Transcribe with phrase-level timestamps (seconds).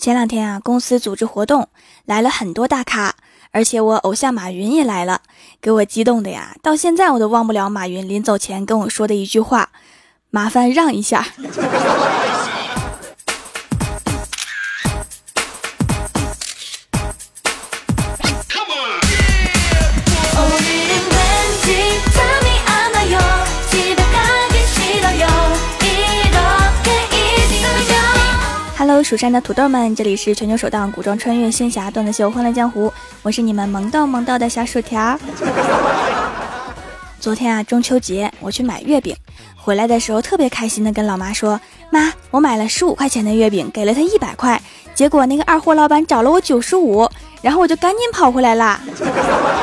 [0.00, 1.68] 前两天啊，公司组织活动，
[2.06, 3.14] 来了很多大咖，
[3.50, 5.20] 而且我偶像马云也来了，
[5.60, 9.68] 给我激动的呀，到现在我都忘不了马云临走前跟我说的一句话
[10.30, 11.26] ：“麻烦让一下。”
[29.02, 32.88] 蜀山的土豆们，这里是全球首档古装穿越仙侠段子秀《欢乐江湖》，
[33.22, 35.18] 我是你们萌到萌到的小薯条。
[37.18, 39.16] 昨天啊，中秋节我去买月饼，
[39.56, 44.60] 回来的时候特别开心的跟老妈说：“妈，我买了十五块钱的月饼，给了他一百块，
[44.94, 47.08] 结果那个二货老板找了我九十五，
[47.42, 48.80] 然后我就赶紧跑回来啦。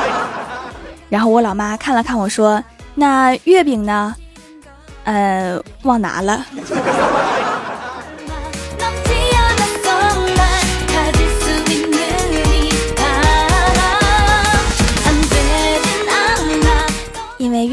[1.08, 2.62] ”然后我老妈看了看我说
[2.94, 4.14] ：“那月饼呢？
[5.04, 6.44] 呃，忘拿了。”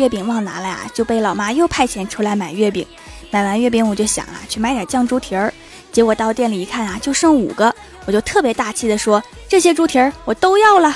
[0.06, 2.86] 月饼忘拿了呀，就被老妈又派遣出来买月饼。
[3.32, 5.52] 买完月饼，我就想啊，去买点酱猪蹄儿。
[5.92, 7.74] 结果到店里一看啊，就剩五个，
[8.06, 10.96] 我就特别大气的说：“这些猪蹄儿我都要了。”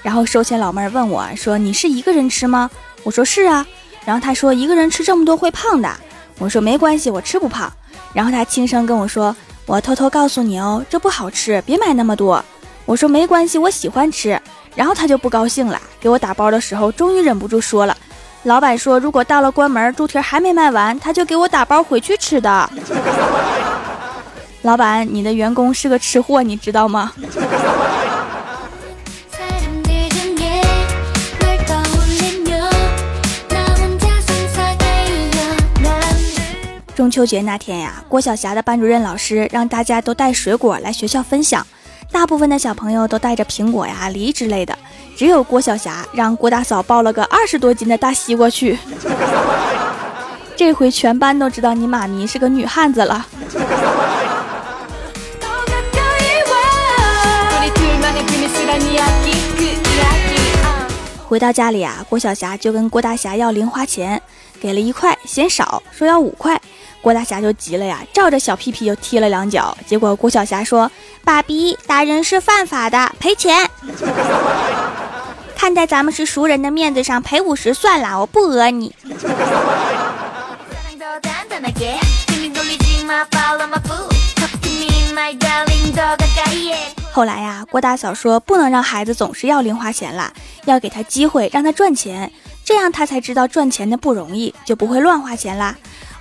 [0.00, 2.70] 然后收钱老妹儿问我说：“你是一个人吃吗？”
[3.02, 3.66] 我说：“是啊。”
[4.06, 5.92] 然后她说：“一个人吃这么多会胖的。”
[6.38, 7.72] 我说：“没关系，我吃不胖。”
[8.14, 9.34] 然后她轻声跟我说
[9.66, 12.44] ：“我偷偷告诉你哦，这不好吃，别买那么多。”
[12.86, 14.40] 我说：“没关系，我喜欢吃。”
[14.78, 17.96] 然后他就不高兴了，给我打包的时候，终于忍不住说了
[18.46, 22.70] ：“老板说，如果到了关门，猪蹄还没卖完，他就给我打包回去吃的。
[24.62, 27.12] ”老板，你的员工是个吃货，你知道吗？
[36.94, 41.66] 中秋节那天呀，郭晓霞的班主任老师让大家都带水果来学校分享。
[42.10, 44.76] 大部分的小朋友都带着苹果呀、梨之类的，
[45.16, 48.78] 只有郭晓霞让郭大嫂抱了个二十多斤的大西瓜去。
[50.56, 53.26] 这回全班都知道你妈咪是个女汉子了。
[61.28, 64.20] 回到家里啊，郭晓霞就跟郭大侠要零花钱，
[64.58, 66.60] 给了一块，嫌少，说要五块。
[67.00, 69.76] 郭大侠就急了呀，照着小屁屁就踢了两脚。
[69.86, 70.90] 结果郭小霞说
[71.24, 73.70] ：“爸比，打人是犯法的，赔钱。
[75.56, 78.94] 看在咱们是熟人的面子上，赔五十算了，我不讹你。
[87.12, 90.32] ”后来呀，郭大嫂说不能让孩子总是要零花钱啦，
[90.66, 92.30] 要给他机会让他赚钱，
[92.64, 95.76] 这样他才知道赚钱的不容易，就不会乱花钱啦。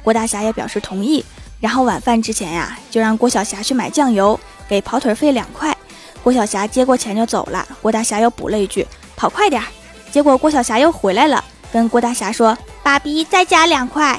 [0.07, 1.25] 郭大侠也表示同意，
[1.59, 5.75] 然后晚饭之前呀，就让郭晓霞去买酱油，给跑腿费两块。
[6.23, 8.87] 郭晓霞接过钱就走了，郭大侠又补了一句
[9.17, 9.61] ：“跑快点。”
[10.09, 14.17] 结果郭晓霞又回来了，跟郭大侠说：“爸比，再加两块。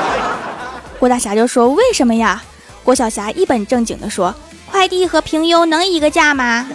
[0.98, 2.42] ”郭大侠就说：“为什么呀？”
[2.82, 4.34] 郭晓霞一本正经地说
[4.72, 6.66] ：“快递和平邮能一个价吗？”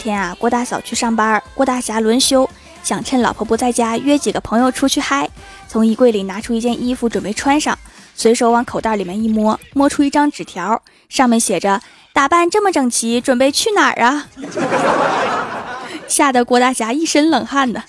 [0.00, 2.48] 天啊，郭大嫂去上班，郭大侠轮休，
[2.82, 5.28] 想趁老婆不在家约几个朋友出去嗨。
[5.68, 7.78] 从衣柜里拿出一件衣服准备穿上，
[8.16, 11.80] 随手往口袋里面一摸，摸出一张纸条，上面写着
[12.14, 14.26] ：“打扮这么整齐，准备去哪儿啊？”
[16.08, 17.84] 吓得郭大侠一身冷汗呢。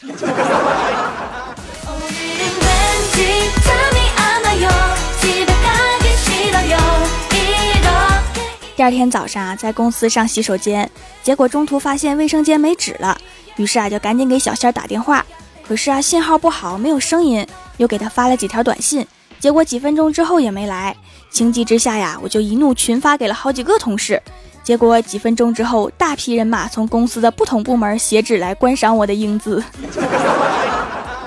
[8.82, 10.90] 第二天早上啊，在公司上洗手间，
[11.22, 13.16] 结果中途发现卫生间没纸了，
[13.58, 15.24] 于是啊，就赶紧给小仙儿打电话。
[15.64, 17.46] 可是啊，信号不好，没有声音，
[17.78, 19.06] 又给他发了几条短信，
[19.40, 20.96] 结果几分钟之后也没来。
[21.30, 24.20] 情急之下呀，我就一怒群发给了好几个同事。
[24.64, 29.64] 结果几分钟之后，大批人马从公司的不同部门写纸来观赏我的英姿。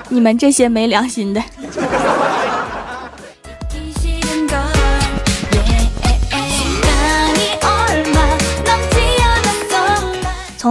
[0.09, 1.41] 你们这些没良心的！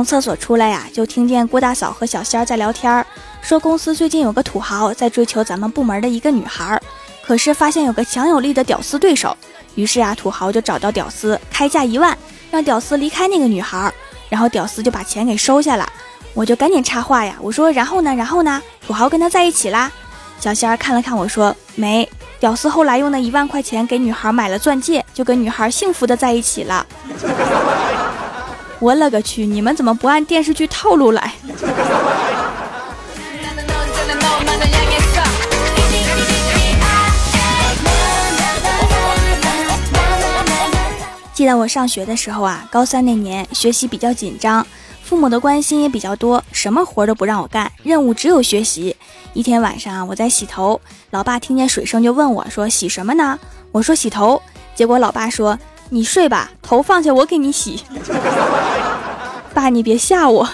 [0.04, 3.06] 从厕所出来呀，就听见郭大嫂和小仙儿在聊天儿，
[3.40, 6.82] 说公司最近有个土豪在追求咱们部门的一个女孩儿，
[7.24, 9.34] 可是发现有个强有力的屌丝对手，
[9.76, 12.14] 于是啊，土豪就找到屌丝，开价一万，
[12.50, 13.94] 让屌丝离开那个女孩儿，
[14.28, 15.88] 然后屌丝就把钱给收下了。
[16.34, 19.90] 我就赶紧插话呀，我说然后呢，然后呢，土豪跟他在一起啦。
[20.38, 22.06] 小仙儿看了看我说没，
[22.38, 26.86] 屌丝后来用那一万块钱给女孩买了钻戒，就跟女孩幸福的在一起了。
[28.80, 29.46] 我勒个去！
[29.46, 31.32] 你们怎么不按电视剧套路来？
[41.32, 44.66] 记得我上学的时候啊，高三那年学习比较紧张，
[45.02, 48.96] 父母的关心也比较多，什么活都不让我干，任务只有学习。
[49.32, 50.80] 一天晚上啊，我在洗头，
[51.10, 53.38] 老爸听见水声就问我说：“洗什么呢？”
[53.72, 54.40] 我说：“洗头。”
[54.74, 55.58] 结果老爸说。
[55.90, 57.82] 你睡吧，头放下我给你洗。”
[59.54, 60.48] 爸，你别吓我。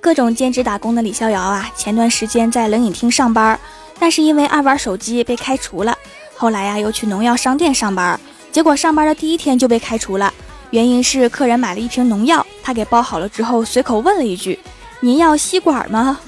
[0.00, 3.58] 各种兼职打工的李逍遥啊，前段时间在冷饮厅上班，
[3.98, 5.96] 但是因为爱玩手机被开除了。
[6.36, 8.20] 后来呀，又去农药商店上班，
[8.52, 10.32] 结果上班的第一天就被开除了。
[10.70, 14.58] 原因是客人买了一瓶农药，他给包好了之后，随口问了一句
[15.04, 16.18] ：“您要吸管吗？”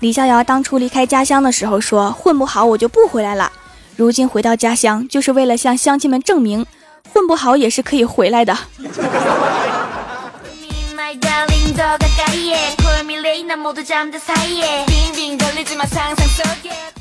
[0.00, 3.50] 李逍遥当初离开家乡的时候说：“混不好我就不回来了。”
[3.96, 6.66] 如今回到家乡，就是为了向乡亲们证明，
[7.14, 8.54] 混不好也是可以回来的。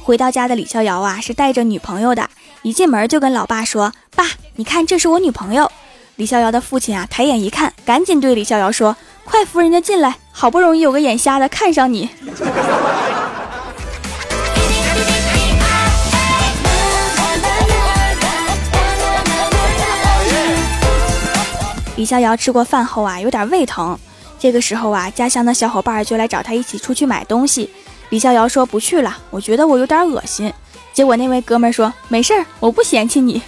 [0.02, 2.30] 回到家的李逍遥啊，是带着女朋友的，
[2.62, 4.26] 一进门就跟老爸说：“爸，
[4.56, 5.72] 你看这是我女朋友。”
[6.18, 12.10] 李逍遥的父亲啊，抬眼一看，赶紧对李逍遥说：“快扶人家进来，好不容易有个眼瞎的看上你。
[21.96, 23.98] ”李逍遥吃过饭后啊，有点胃疼。
[24.38, 27.70] 这个时候啊，家乡的小伙伴就来找他一起出去买东西。
[28.10, 30.54] 李逍遥说不去了，我觉得我有点恶心。
[31.00, 33.42] 结果那位哥们说没事儿，我不嫌弃你。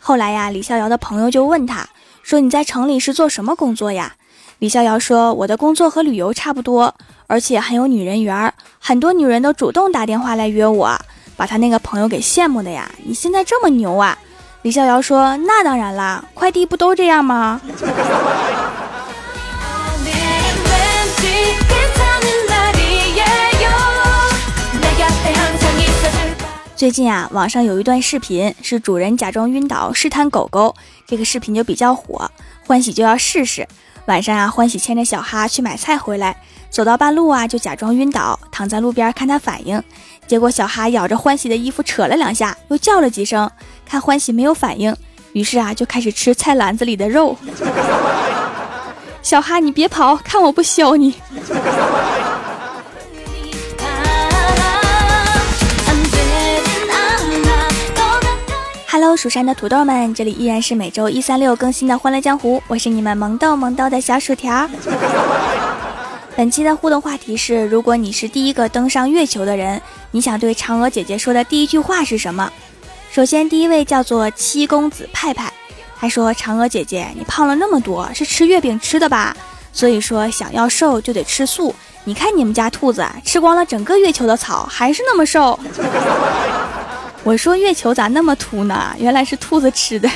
[0.00, 1.86] 后来呀，李逍遥的朋友就问他
[2.22, 4.14] 说：“你在城里是做什么工作呀？”
[4.60, 6.94] 李逍遥说：“我的工作和旅游差不多。”
[7.28, 10.98] 而且很有女人缘，很多女人都主动打电话来约我，
[11.36, 12.90] 把他那个朋友给羡慕的呀！
[13.04, 14.16] 你现在这么牛啊？
[14.64, 17.60] 李逍遥说：“那当然啦，快递不都这样吗？”
[26.74, 30.74] 最近啊，网上有一段视频，是主人假装晕倒试探狗狗，
[31.06, 32.30] 这个视频就比较火，
[32.66, 33.68] 欢喜就要试试。
[34.06, 36.36] 晚上啊，欢喜牵着小哈去买菜回来。
[36.68, 39.80] 走到半路啊，就假装晕倒，躺在路边看他反应。
[40.26, 43.50] 结果小哈咬着欢喜的衣服扯了两下，又叫了几声，
[43.86, 44.94] 看欢喜没有反应，
[45.32, 47.36] 于是啊就开始吃菜篮子里的肉。
[49.22, 51.14] 小哈，你别跑，看我不削你
[58.94, 64.70] ！Hello，蜀山的土豆们，这里依然是每周一、三、六更新的《欢乐江湖》，我是你们萌豆萌豆的小薯条。
[66.36, 69.82] 本期的互动话题是：如果你是第一个登上月球的人，
[70.12, 72.48] 你想对嫦娥姐姐说的第一句话是什么？
[73.10, 75.52] 首先，第一位叫做七公子派派，
[75.98, 79.36] 他说：“嫦娥姐姐，你胖了那么多，是吃月饼吃的吧？
[79.72, 81.74] 所以说，想要瘦就得吃素。
[82.04, 85.58] 你看你们家兔子吃光了整个月球的草，还是那么瘦。”
[87.24, 88.94] 我说：“月球咋那么秃呢？
[88.98, 90.08] 原来是兔子吃的。”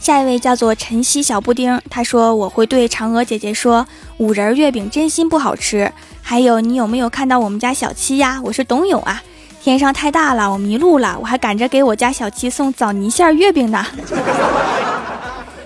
[0.00, 5.92] 下一位叫做晨曦小布丁，他说我会对嫦娥姐姐说五仁月饼真心不好吃。
[6.22, 8.40] 还有你有没有看到我们家小七呀？
[8.42, 9.22] 我是董永啊。
[9.62, 13.86] 天上太大了，我迷路了，我还赶着给我家小七送枣泥馅月饼呢。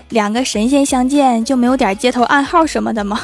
[0.09, 3.21] 两个神仙相见就没有点街头暗号什么的吗？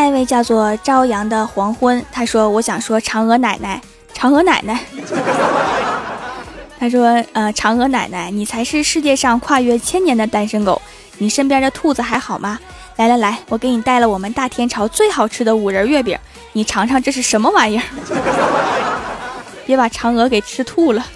[0.00, 3.78] 下一位叫做朝阳的黄昏，他说我想说嫦娥奶奶。
[4.16, 4.80] 嫦娥奶奶，
[6.80, 10.80] 他说：“呃，嫦娥奶奶，你才是世界上跨越千年的单身狗。
[11.18, 12.58] 你身边的兔子还好吗？
[12.96, 16.18] 来来来，我给你带了我们大天朝最好吃的五仁月饼，
[16.54, 17.84] 你尝尝这是什么玩意儿？
[19.66, 21.06] 别把嫦娥给吃吐了。”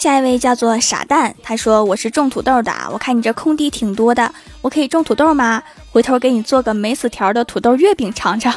[0.00, 5.62] 下一位叫做傻蛋，他说我是种土豆的，我看你这空地挺多的，我可以种土豆吗？
[5.92, 8.50] 回头给你做个没死条的土豆月饼尝尝。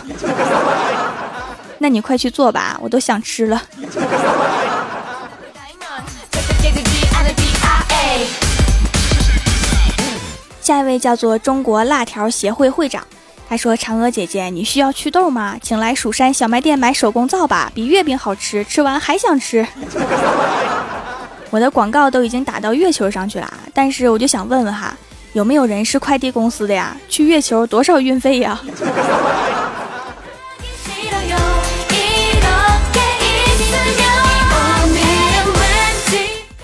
[1.79, 3.61] 那你快去做吧，我都想吃了。
[10.61, 13.05] 下一位叫做中国辣条协会会长，
[13.49, 15.57] 他说嫦娥姐姐，你需要祛痘吗？
[15.61, 19.67] 请来蜀山小卖店买手工皂吧，比月饼好吃，吃完还想吃。
[21.53, 24.97] 我的广告都已经打到月球上去了，但是我就想问问哈，
[25.33, 26.97] 有没有人是快递公司的呀？
[27.07, 28.59] 去月球多少运费呀？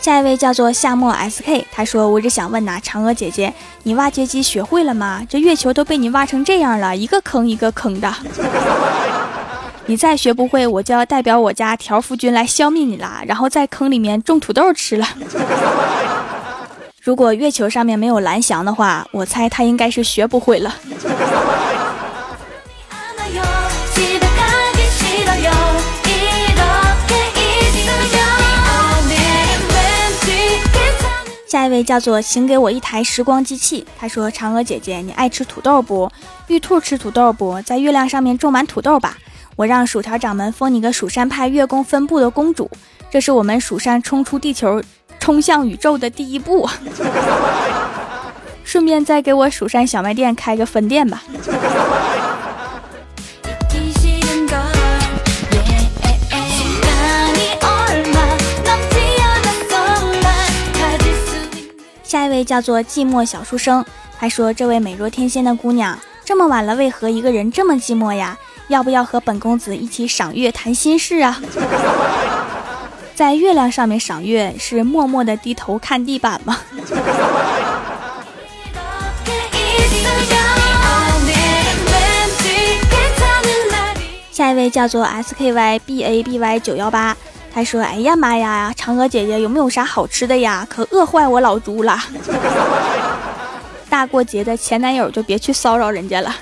[0.02, 3.54] 下一位叫做夏末 SK，他说：“我只想问呐，嫦娥姐姐，
[3.84, 5.22] 你挖掘机学会了吗？
[5.30, 8.12] 这月球都被你挖成这样了，一个坑一个坑的。
[9.90, 15.08] 你再学不会，我就要代表我家条幅君来消灭你啦，然后在坑里面种土豆吃了。
[17.02, 20.76] 如果月球上面没有蓝翔的话，我猜他应该是学不会了。”
[31.48, 33.84] 下一位叫做，请给我一台时光机器。
[33.98, 36.08] 他说：“嫦娥姐姐，你爱吃土豆不？
[36.46, 37.60] 玉兔吃土豆不？
[37.64, 39.18] 在月亮上面种满土豆吧。
[39.60, 42.72] 我让薯条掌门封你个蜀山派月宫分部的公主。
[43.12, 44.82] 这是我们蜀山冲出地球、
[45.20, 46.66] 冲向宇宙的第一步。
[48.64, 51.22] 顺便再给我蜀山小卖店开个分店吧。”
[62.02, 63.84] 下一位叫做寂寞小书生，
[64.18, 68.38] 他说：“这位美若天仙的姑娘，这么晚了，为何一个人这么寂寞呀？
[68.70, 71.42] 要不要和本公子一起赏月谈心事啊？”
[73.14, 76.58] 在月亮上面赏月，是默默的低头看地板吗？
[84.32, 87.18] 下一位叫做 SKYBABY 九幺八。
[87.54, 90.66] 他说：“哎呀妈呀，嫦娥姐姐有没有啥好吃的呀？
[90.70, 92.00] 可饿坏我老猪了！
[93.90, 96.34] 大过节的，前男友就别去骚扰人家了。”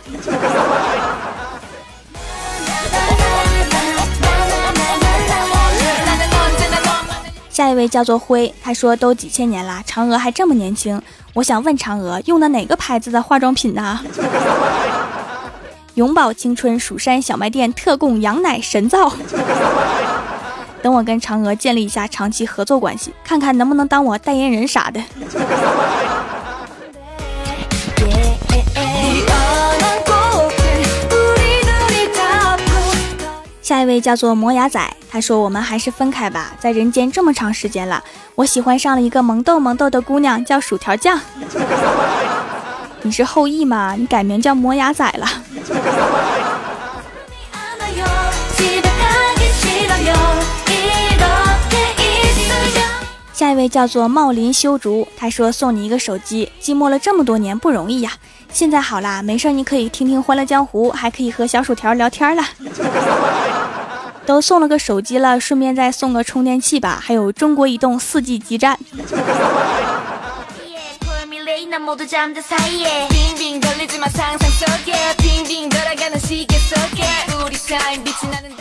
[7.58, 11.02] 下一位叫做灰，他说：“都几千年了，嫦娥还这么年轻。
[11.34, 14.00] 我想问嫦娥，用的哪个牌子的化妆品呢？”
[15.96, 19.12] 永葆青春，蜀山小卖店特供羊奶神皂。
[20.84, 25.02] 等我跟嫦娥建立一下长期合作关系，看看能不能当我代言人啥的。
[33.68, 34.80] 下一位叫做磨牙仔，
[35.12, 38.02] 他说：“我们还是分开吧，在人间这么长时间了，
[38.36, 41.20] 我喜欢上了一个萌豆萌豆的姑娘，叫薯条酱。
[43.04, 43.94] 你是后羿吗？
[43.98, 45.28] 你改名叫磨牙仔了。
[53.36, 58.14] ”下一位叫做茂林修竹，他说送你一个手机，寂寞了这么多年不容易呀。
[58.50, 62.42] 现在好啦，没事你可以听听《欢乐江湖》，还可以和小薯条聊天了。
[64.28, 68.78] 都送了个手机了，顺便再送个充电器吧，还有中国移动四 G 基站。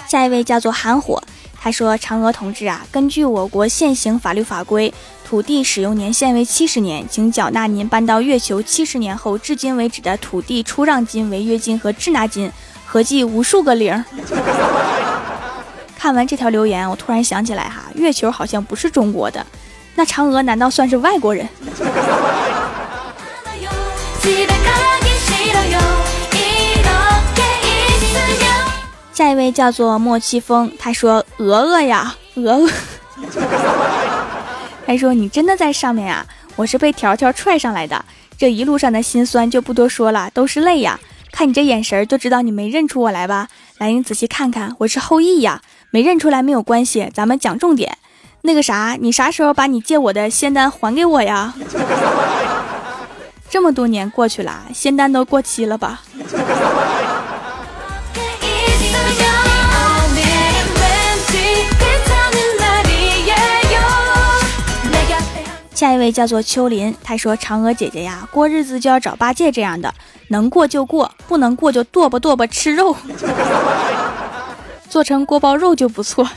[0.07, 1.21] 下一位叫做韩火。
[1.61, 4.95] 他说：“嫦娥同志啊，根据我国现行法律法规，
[5.25, 12.53] 土地使用年限为七十年，请缴纳您搬到月球七十年后至今为止的土地出让金、违约金和滞纳金，
[12.85, 14.05] 合计无数个零。”
[15.99, 19.45] 看完这条留言，我突然想起来哈，月球好像不是中国的，
[19.95, 21.49] 那嫦娥难道算是外国人？
[29.13, 32.71] 下一位叫做莫七风，他说：“鹅鹅呀，鹅鹅。
[34.87, 36.25] ”他说：“你真的在上面呀？
[36.55, 38.05] 我是被条条踹上来的，
[38.37, 41.01] 这一路上的心酸就不多说了，都是泪呀。
[41.33, 43.49] 看你这眼神就知道你没认出我来吧？
[43.79, 45.63] 来，你仔细看看，我是后羿呀。
[45.97, 47.97] 没认出来没有关系，咱们讲重点。
[48.43, 51.55] 那个啥，你啥时候把你借我的仙丹还给我呀？
[53.49, 56.03] 这么多年过去了，仙丹都过期了吧？”
[65.75, 69.95] 下一位叫做秋林，他说：“嫦娥姐姐呀，过日子就要找八戒这样的，
[70.29, 72.95] 能过就过，不能过就剁吧剁吧吃肉，
[74.89, 76.29] 做成锅包肉就不错。”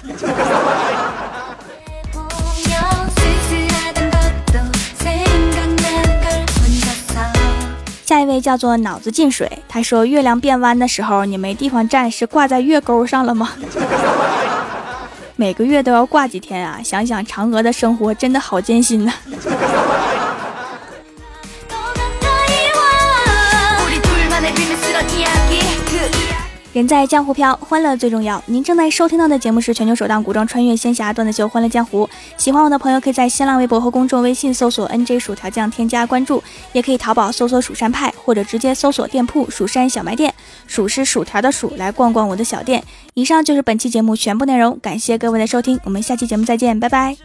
[8.06, 13.52] 下一位叫做脑子进水，他说：“月亮变弯的时候，你没地方站，是挂在月钩上了吗？”
[15.38, 16.82] 每个月都要挂几天啊！
[16.84, 19.14] 想想嫦娥的生活真的好艰辛呐。
[26.72, 28.42] 人在江湖飘，欢乐最重要。
[28.46, 32.08] 您正在收听到的节目是全球首档古装穿越仙侠段子秀《欢乐江湖》。
[32.38, 40.32] 喜欢我的朋友可以在新浪微博和公众微信搜索 “nj 薯条酱”添加关注，也可以淘宝搜索“蜀山派”或者直接搜索店铺“蜀山小卖店”，
[40.68, 42.84] 蜀是薯条的蜀，来逛逛我的小店。
[43.16, 47.18] 以上就是本期节目全部内容，感谢各位的收听，我们下期节目再见，拜拜。